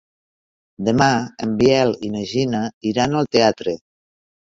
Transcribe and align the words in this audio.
Demà 0.85 1.09
en 1.47 1.51
Biel 1.59 1.93
i 2.07 2.09
na 2.13 2.23
Gina 2.31 2.61
iran 2.93 3.15
al 3.21 3.29
teatre. 3.37 3.75